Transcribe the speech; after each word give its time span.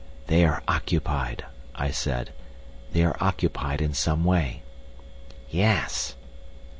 "They 0.25 0.45
are 0.45 0.63
occupied," 0.67 1.45
I 1.75 1.91
said, 1.91 2.33
"they 2.91 3.03
are 3.03 3.15
occupied 3.21 3.81
in 3.83 3.93
some 3.93 4.23
way." 4.23 4.63
"Yes." 5.51 6.15